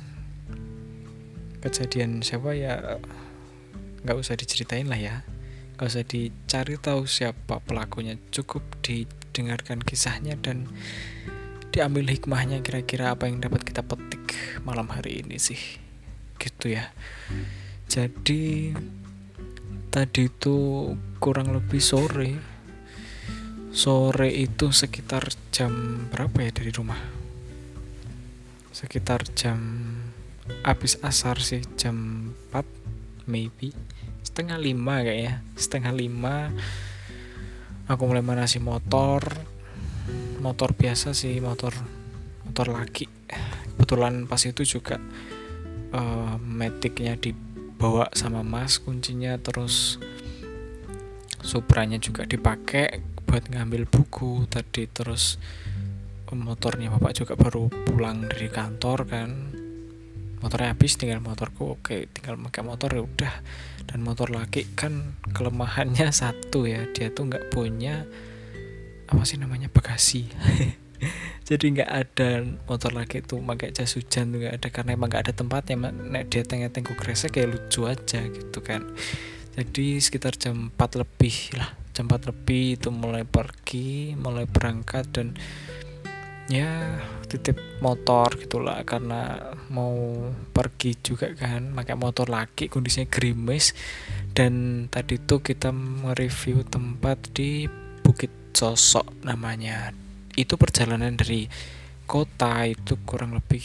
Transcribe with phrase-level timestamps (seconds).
[1.64, 3.00] Kejadian siapa ya?
[4.04, 5.24] Nggak usah diceritain lah ya.
[5.76, 8.20] Nggak usah dicari tahu siapa pelakunya.
[8.28, 10.68] Cukup didengarkan kisahnya dan
[11.72, 15.58] diambil hikmahnya kira-kira apa yang dapat kita petik malam hari ini sih.
[16.36, 16.92] Gitu ya.
[17.88, 18.76] Jadi
[19.88, 20.56] tadi itu
[21.16, 22.36] kurang lebih sore.
[23.72, 27.15] Sore itu sekitar jam berapa ya dari rumah
[28.76, 29.56] sekitar jam
[30.60, 32.60] habis asar sih jam 4
[33.24, 33.72] maybe.
[34.20, 36.52] Setengah lima kayaknya setengah lima.
[37.88, 39.24] Aku mulai manasi motor.
[40.44, 41.72] Motor biasa sih motor
[42.44, 43.08] motor lagi
[43.76, 44.96] kebetulan pas itu juga
[45.92, 50.00] uh, metiknya dibawa sama mas kuncinya terus
[51.44, 55.36] supranya juga dipakai buat ngambil buku tadi terus
[56.34, 59.30] motornya bapak juga baru pulang dari kantor kan.
[60.42, 63.34] Motornya habis tinggal motorku oke tinggal pakai motor ya udah.
[63.86, 68.02] Dan motor laki kan kelemahannya satu ya dia tuh nggak punya
[69.06, 70.26] apa sih namanya bagasi.
[71.48, 74.66] Jadi nggak ada motor laki tuh pakai jas hujan tuh ada.
[74.74, 78.82] Karena emang nggak ada tempatnya nek dia tengah tengku kresek kayak lucu aja gitu kan.
[79.56, 85.32] Jadi sekitar jam 4 lebih lah jam 4 lebih itu mulai pergi mulai berangkat dan
[86.46, 93.74] ya titip motor gitulah karena mau pergi juga kan pakai motor lagi kondisinya gerimis.
[94.30, 97.66] Dan tadi tuh kita mereview tempat di
[98.04, 99.90] Bukit Sosok namanya.
[100.36, 101.48] Itu perjalanan dari
[102.06, 103.64] kota itu kurang lebih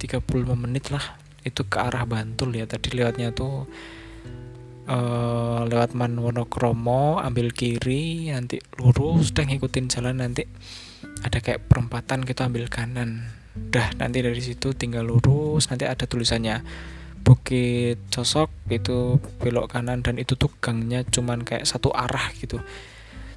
[0.00, 1.20] 35 menit lah.
[1.46, 3.70] Itu ke arah Bantul ya tadi lewatnya tuh
[4.90, 10.46] uh, lewat Man Wonokromo ambil kiri nanti lurus dan ngikutin jalan nanti
[11.24, 13.26] ada kayak perempatan kita ambil kanan.
[13.56, 15.72] Udah nanti dari situ tinggal lurus.
[15.72, 16.62] Nanti ada tulisannya
[17.26, 22.62] Bukit Sosok itu belok kanan dan itu tuh gangnya cuman kayak satu arah gitu.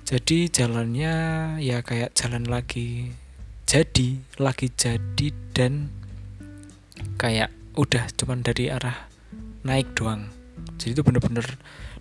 [0.06, 1.14] Jadi jalannya
[1.58, 3.10] ya kayak jalan lagi
[3.66, 5.90] jadi lagi jadi dan
[7.18, 9.10] kayak udah cuman dari arah
[9.66, 10.30] naik doang.
[10.78, 11.46] Jadi itu bener-bener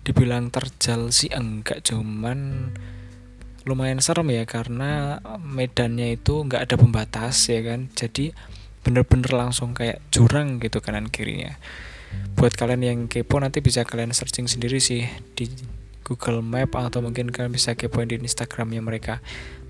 [0.05, 2.69] dibilang terjal sih enggak cuman
[3.69, 7.93] lumayan serem ya karena medannya itu nggak ada pembatas ya kan?
[7.93, 8.33] Jadi
[8.81, 11.61] bener-bener langsung kayak jurang gitu kanan kirinya.
[12.33, 15.05] Buat kalian yang kepo nanti bisa kalian searching sendiri sih
[15.37, 15.45] di
[16.01, 19.21] Google Map atau mungkin kalian bisa kepoin di Instagramnya mereka.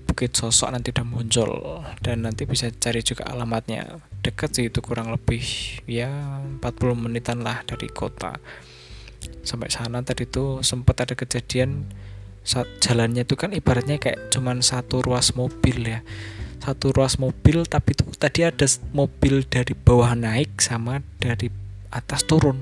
[0.08, 1.50] Bukit Sosok nanti udah muncul
[2.02, 4.00] dan nanti bisa cari juga alamatnya.
[4.24, 5.44] Deket sih itu kurang lebih
[5.84, 6.64] ya 40
[6.96, 8.40] menitan lah dari kota.
[9.44, 11.86] Sampai sana tadi tuh sempat ada kejadian
[12.80, 16.00] jalannya itu kan ibaratnya kayak cuman satu ruas mobil ya.
[16.60, 21.48] Satu ruas mobil tapi itu tadi ada mobil dari bawah naik sama dari
[21.88, 22.56] atas turun.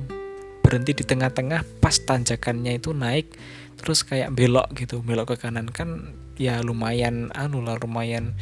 [0.63, 3.33] Berhenti di tengah-tengah pas tanjakannya itu naik
[3.79, 5.71] terus kayak belok gitu belok ke kanan.
[5.71, 8.39] Kan ya lumayan anu lah lumayan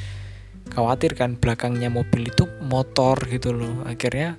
[0.72, 3.86] khawatir kan belakangnya mobil itu motor gitu loh.
[3.86, 4.36] Akhirnya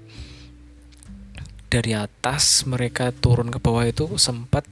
[1.68, 4.64] dari atas mereka turun ke bawah itu sempat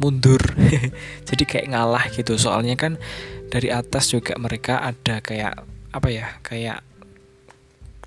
[0.00, 0.40] mundur.
[1.28, 2.34] Jadi kayak ngalah gitu.
[2.40, 2.96] Soalnya kan
[3.52, 5.54] dari atas juga mereka ada kayak
[5.92, 6.80] apa ya kayak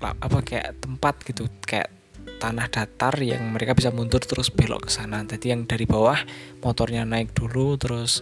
[0.02, 1.46] apa kayak tempat gitu.
[1.62, 1.94] Kayak
[2.42, 5.22] tanah datar yang mereka bisa mundur terus belok ke sana.
[5.24, 6.18] Jadi yang dari bawah
[6.60, 8.20] motornya naik dulu terus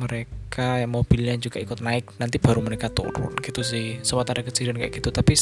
[0.00, 4.00] mereka yang mobilnya juga ikut naik nanti baru mereka turun gitu sih.
[4.00, 5.10] Sempat ada kejadian kayak gitu.
[5.12, 5.34] Tapi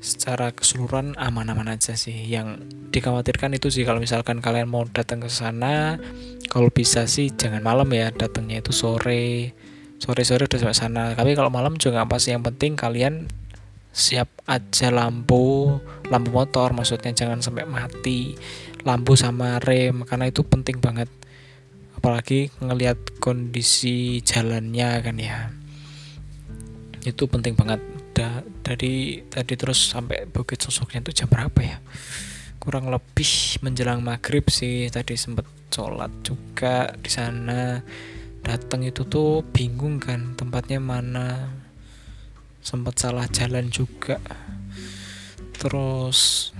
[0.00, 2.14] secara keseluruhan aman-aman aja sih.
[2.14, 5.98] Yang dikhawatirkan itu sih kalau misalkan kalian mau datang ke sana
[6.46, 9.52] kalau bisa sih jangan malam ya datangnya itu sore.
[9.96, 11.04] Sore-sore udah sampai sana.
[11.16, 13.26] Tapi kalau malam juga apa sih yang penting kalian
[13.96, 15.80] siap aja lampu
[16.12, 18.36] lampu motor maksudnya jangan sampai mati
[18.84, 21.08] lampu sama rem karena itu penting banget.
[21.96, 25.48] Apalagi ngelihat kondisi jalannya kan ya.
[27.02, 31.76] Itu penting banget da, dari tadi terus sampai Bukit Sosoknya itu jam berapa ya?
[32.56, 37.84] Kurang lebih menjelang maghrib sih tadi sempet sholat juga di sana.
[38.40, 41.52] Datang itu tuh bingung kan tempatnya mana.
[42.64, 44.16] Sempat salah jalan juga.
[45.60, 46.50] Terus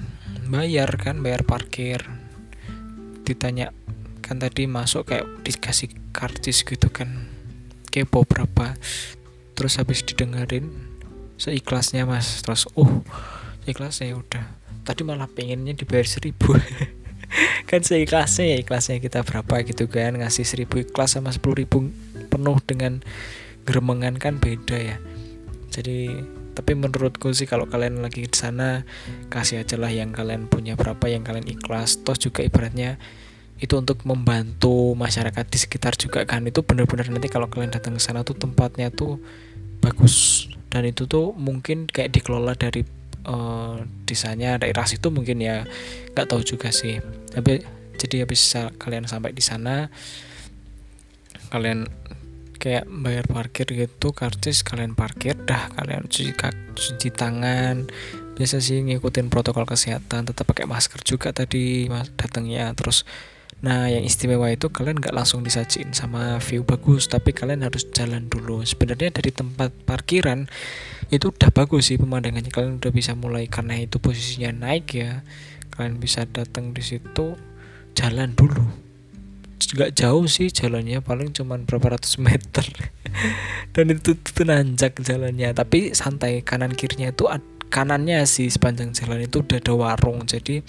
[0.44, 2.04] bayar kan bayar parkir.
[3.24, 3.72] Ditanya
[4.20, 7.32] kan tadi masuk kayak dikasih karcis gitu kan.
[7.88, 8.76] Kepo berapa.
[9.56, 10.95] Terus habis didengerin
[11.36, 12.42] seikhlasnya mas.
[12.42, 13.04] Terus oh
[13.68, 14.44] ikhlasnya ya udah.
[14.86, 16.56] Tadi malah pengennya dibayar seribu.
[17.68, 20.14] Kan seikhlasnya ya ikhlasnya kita berapa gitu kan.
[20.16, 21.90] Ngasih seribu ikhlas sama sepuluh ribu
[22.30, 23.02] penuh dengan
[23.66, 24.96] geremengan kan beda ya.
[25.74, 26.14] Jadi
[26.56, 28.86] tapi menurutku sih kalau kalian lagi di sana
[29.28, 32.00] kasih aja lah yang kalian punya berapa yang kalian ikhlas.
[32.06, 32.96] Toh juga ibaratnya
[33.58, 36.46] itu untuk membantu masyarakat di sekitar juga kan.
[36.46, 39.18] Itu benar-benar nanti kalau kalian datang ke sana tuh tempatnya tuh
[39.82, 40.46] bagus
[40.76, 42.84] dan itu tuh mungkin kayak dikelola dari
[43.24, 45.64] uh, desanya daerah situ mungkin ya
[46.12, 47.00] nggak tahu juga sih.
[47.32, 47.64] Tapi
[47.96, 49.88] jadi habis kalian sampai di sana
[51.48, 51.88] kalian
[52.60, 56.36] kayak bayar parkir gitu karcis kalian parkir dah kalian cuci
[56.76, 57.88] cuci tangan.
[58.36, 61.88] Biasa sih ngikutin protokol kesehatan tetap pakai masker juga tadi
[62.20, 62.76] datangnya.
[62.76, 63.08] Terus
[63.56, 68.28] nah yang istimewa itu kalian nggak langsung disajiin sama view bagus tapi kalian harus jalan
[68.28, 68.60] dulu.
[68.62, 70.44] Sebenarnya dari tempat parkiran
[71.08, 72.52] itu udah bagus sih pemandangannya.
[72.52, 75.24] Kalian udah bisa mulai karena itu posisinya naik ya.
[75.72, 77.36] Kalian bisa datang di situ
[77.96, 78.64] jalan dulu.
[79.56, 82.64] Nggak jauh sih jalannya paling cuman berapa ratus meter.
[83.74, 85.56] Dan itu tuh nanjak jalannya.
[85.56, 87.24] Tapi santai kanan kirinya itu
[87.72, 90.22] kanannya sih sepanjang jalan itu udah ada warung.
[90.28, 90.60] Jadi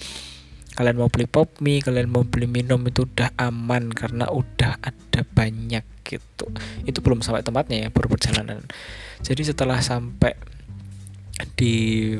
[0.78, 5.26] kalian mau beli pop mie kalian mau beli minum itu udah aman karena udah ada
[5.26, 6.46] banyak gitu.
[6.86, 8.62] Itu belum sampai tempatnya ya baru perjalanan.
[9.18, 10.38] Jadi setelah sampai
[11.58, 12.14] di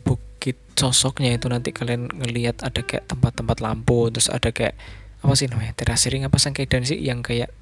[0.00, 4.72] bukit sosoknya itu nanti kalian ngelihat ada kayak tempat-tempat lampu terus ada kayak
[5.20, 7.52] apa sih namanya terasering apa sangkaidan sih yang kayak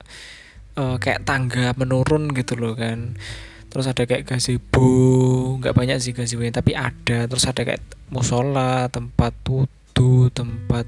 [0.78, 3.18] uh, kayak tangga menurun gitu loh kan.
[3.66, 4.86] Terus ada kayak gazebo
[5.58, 7.26] nggak banyak sih gazebo tapi ada.
[7.26, 7.82] Terus ada kayak
[8.14, 9.34] musola tempat
[9.96, 10.84] wudhu tempat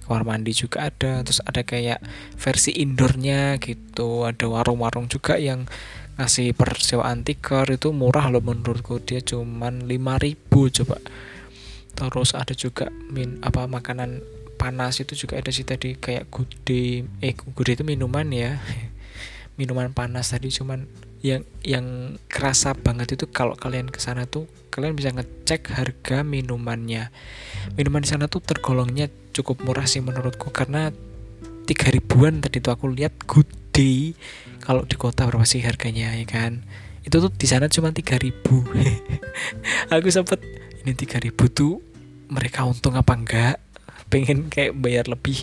[0.00, 2.00] kamar mandi juga ada terus ada kayak
[2.40, 4.24] versi indoornya gitu.
[4.24, 5.68] Ada warung-warung juga yang
[6.16, 9.00] ngasih persewaan tikar itu murah loh menurutku.
[9.04, 10.40] Dia cuman 5000
[10.80, 10.96] coba.
[11.94, 14.24] Terus ada juga min apa makanan
[14.56, 18.56] panas itu juga ada sih tadi kayak gude eh gude itu minuman ya.
[19.60, 20.88] Minuman panas tadi cuman
[21.20, 27.14] yang yang kerasa banget itu kalau kalian ke sana tuh kalian bisa ngecek harga minumannya.
[27.78, 30.90] Minuman di sana tuh tergolongnya cukup murah sih menurutku karena
[31.70, 34.18] tiga ribuan tadi tuh aku lihat good day.
[34.58, 36.66] Kalau di kota berapa sih harganya ya kan?
[37.06, 38.66] Itu tuh di sana cuma tiga ribu.
[39.94, 40.42] Aku sempet
[40.82, 41.78] ini tiga ribu tuh
[42.26, 43.56] mereka untung apa enggak?
[44.10, 45.38] Pengen kayak bayar lebih.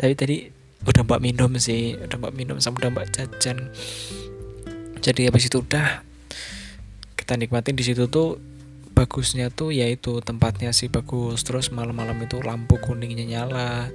[0.00, 0.36] Tapi tadi
[0.88, 3.74] udah mbak minum sih udah mbak minum sama udah mbak jajan.
[5.04, 6.00] Jadi habis itu udah
[7.18, 8.49] kita nikmatin di situ tuh
[9.00, 11.40] bagusnya tuh yaitu tempatnya sih bagus.
[11.40, 13.88] Terus malam-malam itu lampu kuningnya nyala.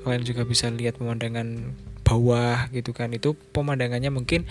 [0.00, 3.12] Kalian juga bisa lihat pemandangan bawah gitu kan.
[3.12, 4.48] Itu pemandangannya mungkin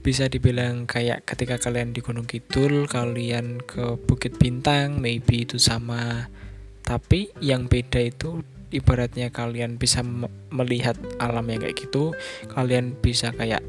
[0.00, 6.32] bisa dibilang kayak ketika kalian di Gunung Kidul kalian ke Bukit Bintang maybe itu sama.
[6.80, 8.40] Tapi yang beda itu
[8.72, 10.00] ibaratnya kalian bisa
[10.48, 12.16] melihat alam yang kayak gitu.
[12.48, 13.60] Kalian bisa kayak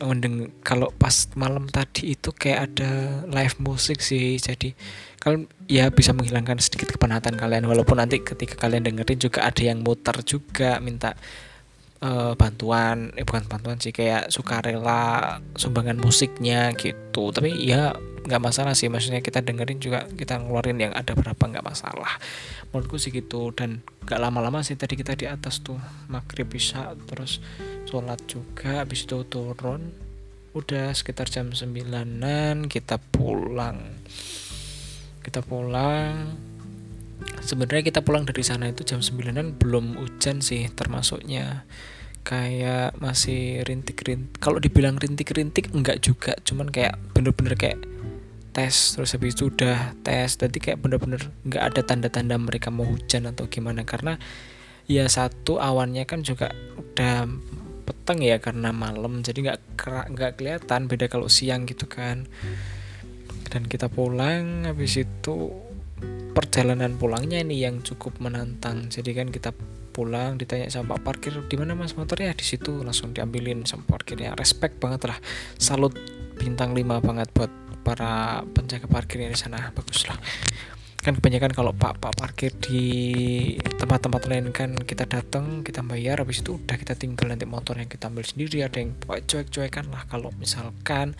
[0.00, 4.40] mendeng kalau pas malam tadi itu kayak ada live musik sih.
[4.40, 4.72] Jadi
[5.20, 7.68] kalian ya bisa menghilangkan sedikit kepenatan kalian.
[7.68, 11.12] Walaupun nanti ketika kalian dengerin juga ada yang muter juga minta
[12.00, 13.12] uh, bantuan.
[13.14, 17.30] Eh bukan bantuan sih kayak sukarela sumbangan musiknya gitu.
[17.30, 17.92] Tapi ya
[18.24, 18.88] nggak masalah sih.
[18.88, 22.16] Maksudnya kita dengerin juga kita ngeluarin yang ada berapa nggak masalah.
[22.72, 23.52] Menurutku sih gitu.
[23.52, 25.76] Dan nggak lama-lama sih tadi kita di atas tuh.
[26.08, 27.44] Maghrib bisa terus
[27.90, 29.90] sholat juga habis itu turun.
[30.54, 33.98] Udah sekitar jam sembilanan kita pulang.
[35.26, 36.38] Kita pulang.
[37.42, 41.66] Sebenarnya kita pulang dari sana itu jam sembilanan belum hujan sih termasuknya.
[42.22, 44.38] Kayak masih rintik-rintik.
[44.38, 46.38] Kalau dibilang rintik-rintik enggak juga.
[46.46, 47.82] Cuman kayak bener-bener kayak
[48.50, 50.38] tes terus habis itu udah tes.
[50.38, 53.82] Jadi kayak bener-bener nggak ada tanda-tanda mereka mau hujan atau gimana.
[53.82, 54.14] Karena
[54.90, 57.30] ya satu awannya kan juga udah
[57.90, 59.60] peteng ya karena malam jadi nggak
[60.14, 62.30] nggak kelihatan beda kalau siang gitu kan.
[63.50, 65.50] Dan kita pulang habis itu
[66.30, 68.86] perjalanan pulangnya ini yang cukup menantang.
[68.86, 69.50] Jadi kan kita
[69.90, 72.30] pulang ditanya sama pak parkir di mana mas motornya?
[72.38, 74.38] Di situ langsung diambilin sama parkirnya.
[74.38, 75.18] Respect banget lah.
[75.58, 75.98] Salut
[76.38, 77.50] bintang 5 banget buat
[77.82, 79.74] para penjaga parkir di sana.
[79.74, 80.16] Bagus lah
[81.00, 82.84] kan kebanyakan kalau pak pak parkir di
[83.80, 87.88] tempat-tempat lain kan kita datang kita bayar habis itu udah kita tinggal nanti motor yang
[87.88, 90.04] kita ambil sendiri ada yang cuek-cuekan lah.
[90.12, 91.16] Kalau misalkan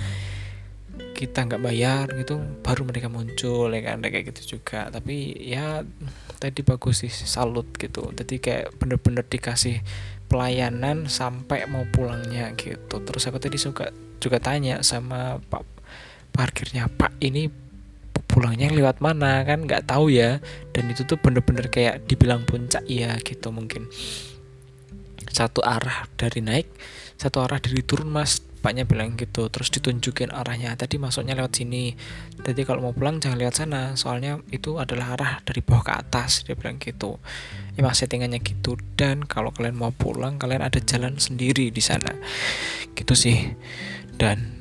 [1.16, 4.04] kita nggak bayar gitu baru mereka muncul ya kan?
[4.04, 4.92] Kayak gitu juga.
[4.92, 5.80] Tapi ya
[6.36, 8.12] tadi bagus sih salut gitu.
[8.12, 9.80] Jadi kayak bener-bener dikasih
[10.28, 13.00] pelayanan sampai mau pulangnya gitu.
[13.00, 15.64] Terus aku tadi suka juga tanya sama pak
[16.36, 17.69] parkirnya pak ini
[18.30, 20.38] pulangnya lewat mana kan nggak tahu ya.
[20.70, 23.90] Dan itu tuh bener-bener kayak dibilang puncak ya gitu mungkin.
[25.30, 26.66] Satu arah dari naik
[27.20, 28.40] satu arah dari turun mas.
[28.60, 30.76] Paknya bilang gitu terus ditunjukin arahnya.
[30.76, 31.96] Tadi masuknya lewat sini.
[32.44, 36.44] Jadi kalau mau pulang jangan lewat sana soalnya itu adalah arah dari bawah ke atas
[36.44, 37.16] dia bilang gitu.
[37.76, 38.76] Emang settingannya gitu.
[38.96, 42.12] Dan kalau kalian mau pulang kalian ada jalan sendiri di sana.
[42.92, 43.48] Gitu sih.
[44.20, 44.59] Dan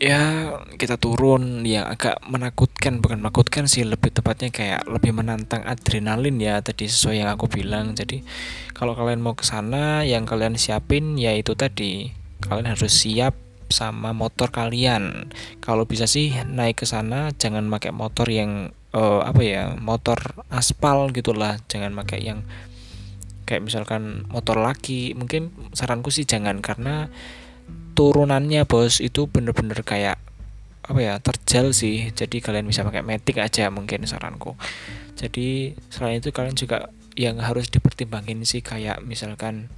[0.00, 6.40] ya kita turun yang agak menakutkan bukan menakutkan sih lebih tepatnya kayak lebih menantang adrenalin
[6.40, 8.24] ya tadi sesuai yang aku bilang jadi
[8.72, 13.36] kalau kalian mau ke sana yang kalian siapin ya itu tadi kalian harus siap
[13.70, 15.30] sama motor kalian.
[15.62, 20.18] Kalau bisa sih naik ke sana jangan pakai motor yang uh, apa ya, motor
[20.50, 22.42] aspal gitulah, jangan pakai yang
[23.46, 25.14] kayak misalkan motor laki.
[25.14, 27.08] Mungkin saranku sih jangan karena
[28.00, 30.16] turunannya bos itu bener-bener kayak
[30.80, 32.08] apa ya terjal sih.
[32.16, 34.56] Jadi kalian bisa pakai metik aja mungkin saranku.
[35.20, 39.68] Jadi selain itu kalian juga yang harus dipertimbangin sih kayak misalkan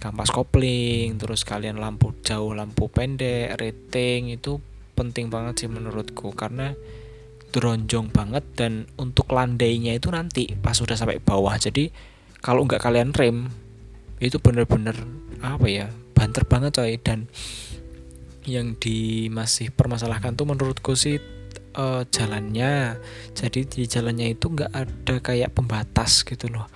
[0.00, 4.64] kampas kopling terus kalian lampu jauh lampu pendek rating itu
[4.96, 6.32] penting banget sih menurutku.
[6.32, 6.72] Karena
[7.52, 11.52] teronjong banget dan untuk landainya itu nanti pas sudah sampai bawah.
[11.60, 11.92] Jadi
[12.40, 13.52] kalau nggak kalian rem
[14.24, 14.96] itu bener-bener
[15.44, 16.98] apa ya banter banget coy.
[16.98, 17.30] Dan
[18.42, 21.22] yang di masih permasalahkan tuh menurutku sih
[21.78, 22.98] uh, jalannya.
[23.38, 26.66] Jadi di jalannya itu nggak ada kayak pembatas gitu loh.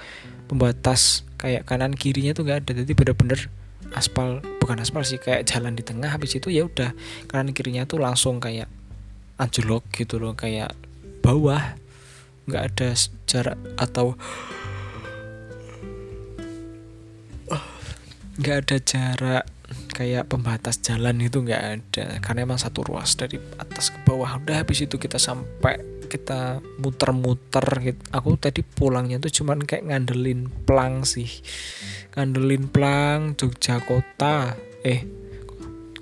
[0.47, 2.73] Pembatas kayak kanan kirinya tuh nggak ada.
[2.87, 3.51] Jadi bener-bener
[3.93, 6.15] aspal bukan aspal sih kayak jalan di tengah.
[6.15, 6.95] Habis itu ya udah
[7.27, 8.71] kanan kirinya tuh langsung kayak
[9.43, 10.71] anjlok gitu loh kayak
[11.25, 11.75] bawah.
[12.47, 12.89] Nggak ada
[13.27, 14.15] jarak atau
[18.41, 19.45] nggak ada jarak
[19.93, 22.07] kayak pembatas jalan itu nggak ada.
[22.21, 24.41] Karena emang satu ruas dari atas ke bawah.
[24.41, 28.01] Udah habis itu kita sampai kita muter-muter gitu.
[28.13, 31.29] Aku tadi pulangnya tuh cuman kayak ngandelin plang sih.
[32.17, 34.57] Ngandelin plang Jogja kota.
[34.85, 35.05] Eh,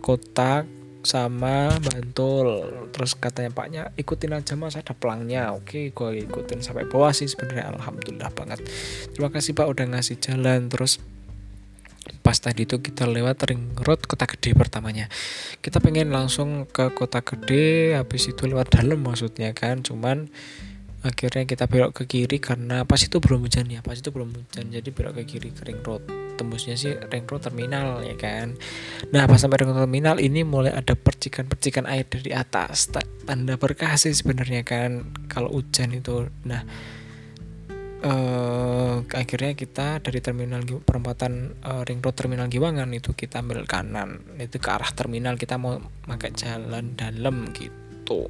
[0.02, 0.66] kota
[1.00, 2.66] sama Bantul.
[2.90, 7.70] Terus katanya paknya ikutin aja mas ada pelangnya oke gue ikutin sampai bawah sih sebenarnya.
[7.72, 8.60] Alhamdulillah banget.
[9.14, 10.68] Terima kasih pak udah ngasih jalan.
[10.68, 10.98] Terus
[12.20, 15.08] pas tadi itu kita lewat ring road kota gede pertamanya.
[15.64, 20.28] Kita pengen langsung ke kota gede habis itu lewat dalam maksudnya kan cuman
[21.00, 24.68] akhirnya kita belok ke kiri karena pas itu belum hujan ya pas itu belum hujan
[24.68, 26.04] jadi belok ke kiri ke ring road.
[26.36, 28.52] Tembusnya sih ring road terminal ya kan.
[29.08, 32.92] Nah pas sampai ring road terminal ini mulai ada percikan-percikan air dari atas
[33.24, 36.28] tanda berkah sih sebenarnya kan kalau hujan itu.
[36.44, 36.68] Nah
[38.04, 44.24] uh, akhirnya kita dari terminal perempatan uh, ring road terminal Giwangan itu kita ambil kanan.
[44.36, 48.28] Itu ke arah terminal kita mau pakai jalan dalam gitu.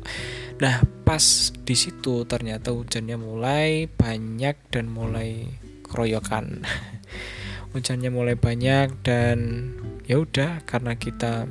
[0.61, 5.47] Nah pas di situ ternyata hujannya mulai banyak dan mulai
[5.87, 6.63] keroyokan.
[7.75, 9.71] Hujannya mulai banyak dan
[10.03, 11.47] ya udah karena kita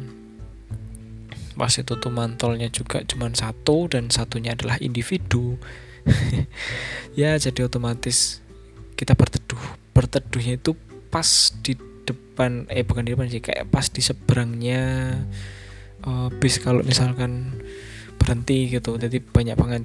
[1.55, 5.59] pas itu tuh mantolnya juga cuma satu dan satunya adalah individu
[7.19, 8.39] ya jadi otomatis
[8.99, 9.63] kita berteduh
[9.95, 10.75] berteduhnya itu
[11.09, 11.75] pas di
[12.05, 14.81] depan eh bukan di depan sih kayak pas di seberangnya
[16.05, 17.53] uh, bis kalau misalkan
[18.19, 18.99] berhenti gitu.
[18.99, 19.83] Jadi banyak banget.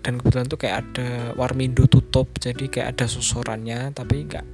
[0.00, 4.44] Dan kebetulan tuh kayak ada warmindo tutup jadi kayak ada susurannya tapi nggak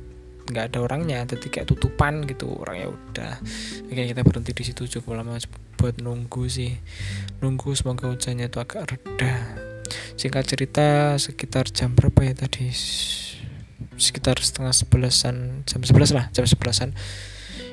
[0.50, 1.23] nggak ada orangnya.
[1.23, 3.35] Jadi kayak tutupan gitu orangnya udah.
[3.87, 5.38] Kayak kita berhenti di situ cukup lama
[5.79, 6.75] buat nunggu sih.
[7.38, 9.70] Nunggu semoga hujannya itu agak reda
[10.15, 12.71] singkat cerita sekitar jam berapa ya tadi?
[14.01, 16.97] Sekitar setengah sebelasan jam sebelas lah jam sebelasan.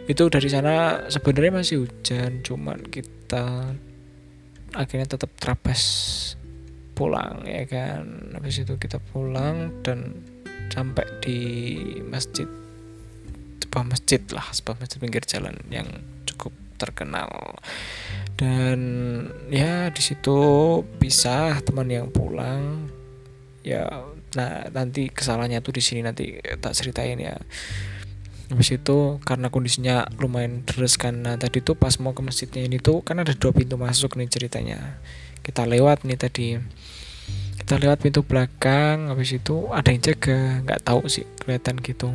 [0.08, 3.76] Itu dari sana sebenarnya masih hujan cuman kita
[4.76, 5.82] akhirnya tetap terabas
[6.96, 8.34] pulang ya kan?
[8.36, 10.26] Habis itu kita pulang dan
[10.74, 11.40] sampai di
[12.04, 12.48] masjid
[13.78, 15.86] sebuah masjid lah sebuah masjid pinggir jalan yang
[16.26, 16.50] cukup
[16.82, 17.30] terkenal
[18.38, 18.79] dan
[19.50, 20.38] ya di situ
[21.01, 22.86] bisa teman yang pulang.
[23.65, 24.06] Ya
[24.38, 27.36] nah nanti kesalahannya tuh di sini nanti tak ceritain ya.
[28.48, 33.03] Habis itu karena kondisinya lumayan deres karena tadi tuh pas mau ke masjidnya ini tuh
[33.03, 35.01] kan ada dua pintu masuk nih ceritanya.
[35.41, 36.50] Kita lewat nih tadi.
[37.58, 40.62] Kita lewat pintu belakang habis itu ada yang jaga.
[40.63, 42.13] Nggak tahu sih kelihatan gitu.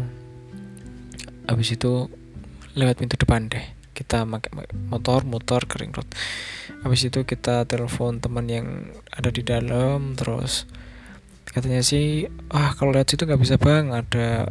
[1.50, 2.06] Habis itu
[2.78, 6.10] lewat pintu depan deh kita pakai motor motor ke ring road
[6.82, 8.66] habis itu kita telepon teman yang
[9.14, 10.66] ada di dalam terus
[11.52, 13.92] katanya sih ah kalau lihat situ nggak bisa bang.
[13.92, 14.48] Ada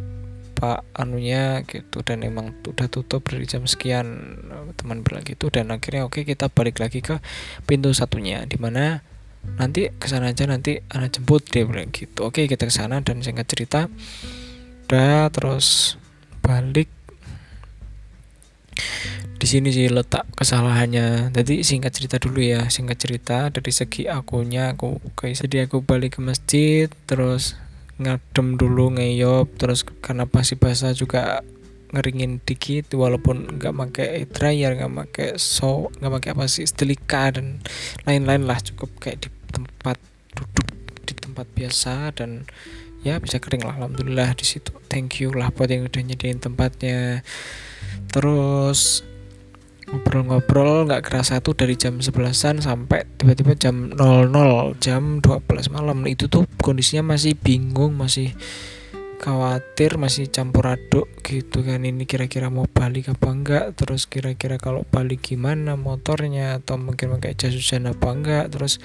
[0.54, 2.00] pak anunya gitu.
[2.06, 4.38] Dan emang udah tutup dari jam sekian
[4.78, 5.50] teman bilang gitu.
[5.50, 7.18] Dan akhirnya oke kita balik lagi ke
[7.66, 9.02] pintu satunya di mana
[9.58, 12.30] nanti ke sana aja nanti anak jemput dia bilang gitu.
[12.30, 13.90] Oke kita ke sana dan singkat cerita.
[14.86, 15.98] Udah terus
[16.40, 16.86] balik
[19.42, 21.34] di sini sih letak kesalahannya.
[21.34, 23.50] Jadi singkat cerita dulu ya singkat cerita.
[23.50, 27.58] Dari segi akunya aku kayak jadi aku balik ke masjid terus
[27.98, 31.42] ngadem dulu ngeyop terus karena masih basah juga
[31.90, 37.60] ngeringin dikit walaupun nggak pakai dryer nggak pakai so nggak pakai apa sih stilika dan
[38.08, 40.00] lain-lain lah cukup kayak di tempat
[40.32, 40.70] duduk
[41.04, 42.48] di tempat biasa dan
[43.02, 44.70] ya bisa kering lah alhamdulillah di situ.
[44.86, 47.26] Thank you lah buat yang udah nyediain tempatnya.
[48.08, 49.02] Terus
[49.92, 54.32] ngobrol-ngobrol nggak kerasa tuh dari jam 11an sampai tiba-tiba jam 00
[54.80, 56.00] jam 12 malam.
[56.08, 58.32] Itu tuh kondisinya masih bingung masih
[59.22, 61.84] khawatir masih campur aduk gitu kan.
[61.86, 63.64] Ini kira-kira mau balik apa enggak?
[63.78, 66.58] Terus kira-kira kalau balik gimana motornya?
[66.58, 68.50] Atau mungkin pakai jas hujan apa enggak?
[68.50, 68.82] Terus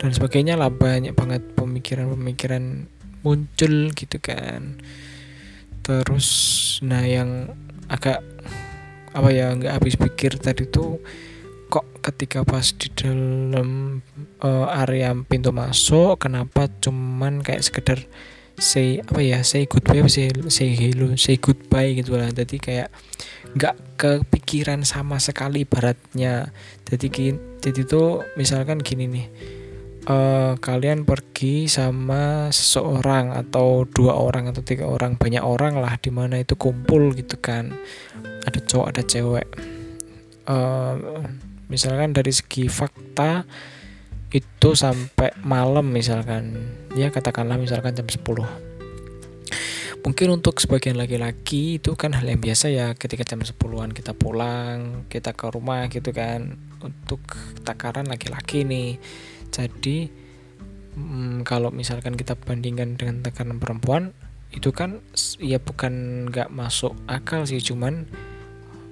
[0.00, 2.88] dan sebagainya lah banyak banget pemikiran-pemikiran
[3.26, 4.80] muncul gitu kan.
[5.84, 6.26] Terus
[6.80, 7.52] nah yang
[7.92, 8.24] agak
[9.12, 11.00] apa ya nggak habis pikir tadi tuh
[11.72, 14.00] kok ketika pas di dalam
[14.44, 17.98] uh, area pintu masuk kenapa cuman kayak sekedar
[18.60, 22.28] say apa ya say goodbye say say hello say goodbye gitu lah.
[22.28, 22.92] Jadi kayak
[23.56, 26.52] nggak kepikiran sama sekali baratnya.
[26.84, 27.08] Jadi
[27.64, 29.26] jadi tuh misalkan gini nih
[30.10, 36.10] uh, kalian pergi sama seseorang atau dua orang atau tiga orang banyak orang lah di
[36.10, 37.70] mana itu kumpul gitu kan
[38.52, 39.48] ada cowok ada cewek.
[40.44, 41.24] Uh,
[41.72, 43.48] misalkan dari segi fakta
[44.28, 46.68] itu sampai malam misalkan.
[46.92, 48.20] Ya katakanlah misalkan jam 10
[50.02, 55.06] mungkin untuk sebagian laki-laki itu kan hal yang biasa ya ketika jam 10-an kita pulang
[55.06, 56.58] kita ke rumah gitu kan.
[56.82, 57.22] Untuk
[57.62, 58.98] takaran laki-laki nih.
[59.48, 60.10] Jadi
[60.98, 64.12] hmm, kalau misalkan kita bandingkan dengan tekanan perempuan
[64.52, 65.00] itu kan
[65.40, 68.04] ya bukan nggak masuk akal sih cuman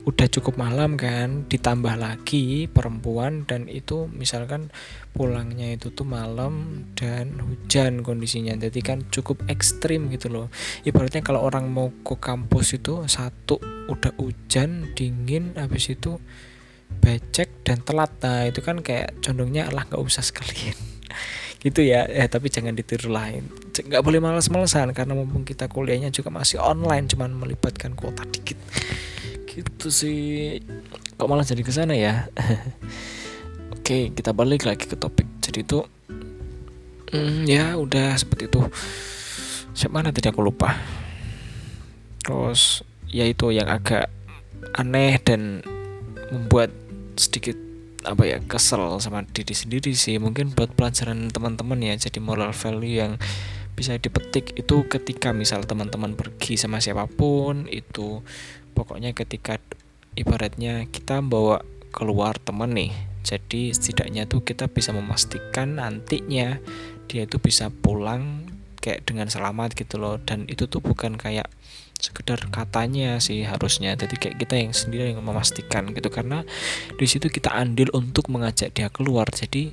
[0.09, 4.73] udah cukup malam kan ditambah lagi perempuan dan itu misalkan
[5.13, 8.57] pulangnya itu tuh malam dan hujan kondisinya.
[8.57, 10.47] Jadi kan cukup ekstrim gitu loh.
[10.89, 13.61] Ibaratnya kalau orang mau ke kampus itu satu
[13.93, 16.17] udah hujan dingin habis itu
[17.05, 18.09] becek dan telat.
[18.25, 20.77] Nah itu kan kayak condongnya lah nggak usah sekalian.
[21.61, 22.09] Gitu ya.
[22.09, 23.45] Eh tapi jangan ditiru lain.
[23.69, 28.57] Nggak boleh malas-malesan karena mumpung kita kuliahnya juga masih online cuman melibatkan kuota dikit
[29.61, 30.59] gitu sih.
[31.21, 32.27] Kok malah jadi ke sana ya?
[33.77, 35.81] Oke kita balik lagi ke topik jadi itu.
[37.11, 38.63] Hmm, ya udah seperti itu.
[39.75, 40.79] Siapa mana tadi aku lupa.
[42.23, 44.07] Terus ya itu yang agak
[44.79, 45.67] aneh dan
[46.31, 46.71] membuat
[47.19, 47.59] sedikit
[48.07, 50.17] apa ya kesel sama diri sendiri sih.
[50.23, 51.99] Mungkin buat pelajaran teman-teman ya.
[51.99, 53.19] Jadi moral value yang
[53.81, 58.21] bisa dipetik itu ketika misal teman-teman pergi sama siapa pun itu
[58.73, 59.59] pokoknya ketika
[60.15, 66.57] ibaratnya kita bawa keluar teman nih jadi setidaknya tuh kita bisa memastikan nantinya
[67.11, 68.49] dia itu bisa pulang
[68.81, 70.17] kayak dengan selamat gitu loh.
[70.19, 71.47] Dan itu tuh bukan kayak
[72.01, 73.93] sekedar katanya sih harusnya.
[73.95, 76.09] Jadi kayak kita yang sendiri yang memastikan gitu.
[76.09, 76.43] Karena
[76.97, 79.29] di situ kita andil untuk mengajak dia keluar.
[79.29, 79.71] Jadi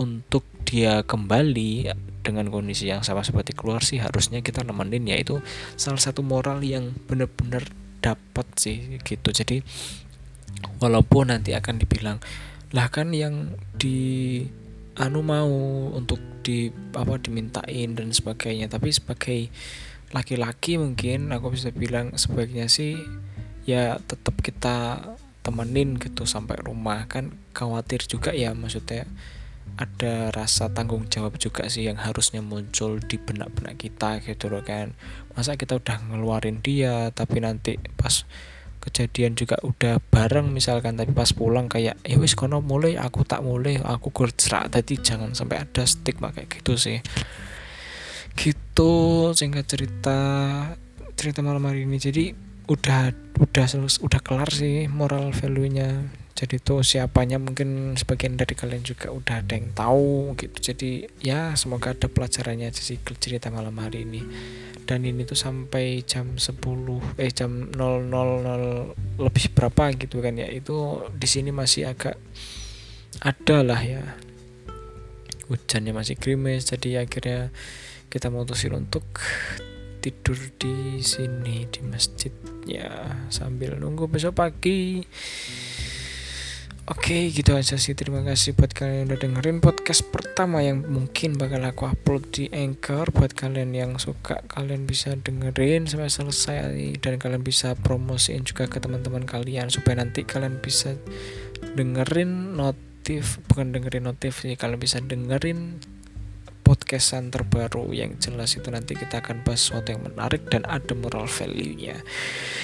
[0.00, 1.92] untuk dia kembali
[2.24, 5.04] dengan kondisi yang sama seperti keluar sih harusnya kita nemenin.
[5.04, 5.44] Ya itu
[5.76, 7.68] salah satu moral yang benar-benar
[8.00, 9.28] dapat sih gitu.
[9.32, 9.62] Jadi
[10.80, 12.18] walaupun nanti akan dibilang
[12.74, 14.42] lah kan yang di
[14.96, 15.48] anu mau
[15.92, 18.66] untuk di apa dimintain dan sebagainya.
[18.72, 19.38] Tapi sebagai
[20.14, 22.96] laki-laki mungkin aku bisa bilang sebaiknya sih
[23.66, 25.02] ya tetap kita
[25.42, 27.06] temenin gitu sampai rumah.
[27.06, 29.06] Kan khawatir juga ya maksudnya
[29.76, 34.96] ada rasa tanggung jawab juga sih yang harusnya muncul di benak-benak kita gitu loh kan.
[35.36, 38.24] Masa kita udah ngeluarin dia tapi nanti pas
[38.80, 43.42] kejadian juga udah bareng misalkan tapi pas pulang kayak ya wis kono mulai aku tak
[43.42, 46.98] mulai aku gercerak tadi jangan sampai ada stigma kayak gitu sih.
[48.32, 48.92] Gitu
[49.36, 50.18] singkat cerita
[51.18, 52.00] cerita malam hari ini.
[52.00, 52.24] Jadi
[52.66, 53.66] udah udah
[54.02, 55.90] udah kelar sih moral value nya
[56.36, 60.56] jadi tuh siapanya mungkin sebagian dari kalian juga udah ada yang tahu gitu.
[60.60, 64.20] Jadi ya semoga ada pelajarannya aja sih cerita malam hari ini.
[64.84, 66.60] Dan ini tuh sampai jam 10
[67.16, 70.52] eh jam 0000 lebih berapa gitu kan ya.
[70.52, 72.20] Itu di sini masih agak
[73.24, 74.04] ada lah ya.
[75.48, 77.48] Hujannya masih gerimis jadi akhirnya
[78.12, 79.08] kita memutusin untuk
[80.04, 82.30] tidur di sini di masjid
[82.62, 85.02] ya sambil nunggu besok pagi
[86.86, 87.98] Oke gitu aja sih.
[87.98, 92.46] Terima kasih buat kalian yang udah dengerin podcast pertama yang mungkin bakal aku upload di
[92.54, 93.10] Anchor.
[93.10, 97.02] Buat kalian yang suka kalian bisa dengerin sampai selesai.
[97.02, 100.94] Dan kalian bisa promosiin juga ke teman-teman kalian supaya nanti kalian bisa
[101.74, 105.78] dengerin notif bukan dengerin notif sih kalian bisa dengerin
[106.86, 111.26] podcastan terbaru yang jelas itu nanti kita akan bahas sesuatu yang menarik dan ada moral
[111.26, 111.98] value-nya.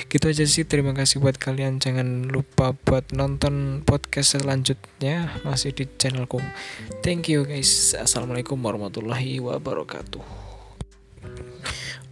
[0.07, 1.83] Gitu aja sih terima kasih buat kalian.
[1.83, 6.39] Jangan lupa buat nonton podcast selanjutnya masih di channelku.
[7.03, 7.99] Thank you guys.
[7.99, 10.23] Assalamualaikum warahmatullahi wabarakatuh.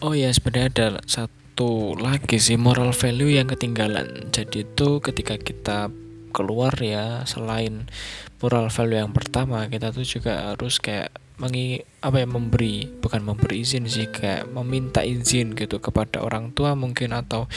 [0.03, 4.35] Oh ya sebenarnya ada satu lagi sih moral value yang ketinggalan.
[4.35, 5.95] Jadi itu ketika kita
[6.35, 7.87] keluar ya selain
[8.43, 13.65] moral value yang pertama kita tuh juga harus kayak mengi apa ya memberi bukan memberi
[13.65, 17.49] izin sih kayak meminta izin gitu kepada orang tua mungkin atau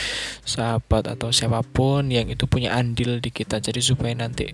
[0.47, 3.59] sahabat atau siapa pun yang itu punya andil di kita.
[3.59, 4.49] Jadi supaya nanti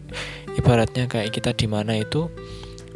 [0.57, 2.27] ibaratnya kayak kita di mana itu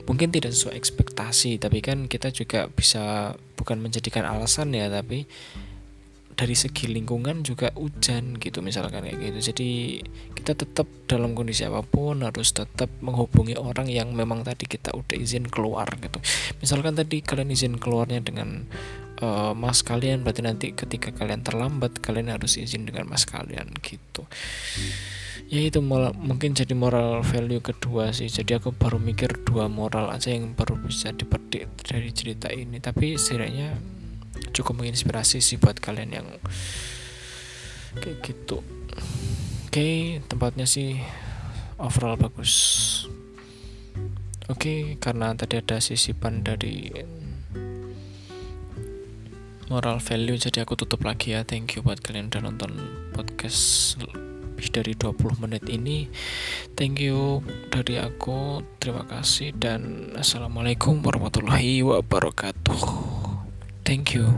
[0.03, 5.23] mungkin tidak sesuai ekspektasi tapi kan kita juga bisa bukan menjadikan alasan ya tapi
[6.33, 9.39] dari segi lingkungan juga hujan gitu misalkan kayak gitu.
[9.53, 9.69] Jadi
[10.33, 15.15] kita tetap dalam kondisi apa pun harus tetap menghubungi orang yang memang tadi kita udah
[15.15, 16.19] izin keluar gitu.
[16.59, 18.65] Misalkan tadi kalian izin keluarnya dengan
[19.21, 24.27] uh, mas kalian berarti nanti ketika kalian terlambat kalian harus izin dengan mas kalian gitu.
[25.53, 28.25] Ya itu mungkin jadi moral value kedua sih.
[28.25, 32.81] Jadi aku baru mikir dua moral aja yang baru bisa dipetik dari cerita ini.
[32.81, 33.77] Tapi setidaknya
[34.53, 36.27] cukup menginspirasi sih buat kalian yang
[37.97, 38.61] kayak gitu.
[39.67, 39.95] Oke okay,
[40.29, 41.01] tempatnya sih
[41.81, 42.53] overall bagus.
[44.47, 46.93] Oke okay, karena tadi ada sisipan dari
[49.73, 51.41] moral value jadi aku tutup lagi ya.
[51.41, 52.71] Thank you buat kalian udah nonton
[53.17, 56.05] podcast lebih dari 20 menit ini.
[56.77, 57.41] Thank you
[57.73, 63.32] dari aku terima kasih dan assalamualaikum warahmatullahi wabarakatuh
[63.85, 64.33] Thank you.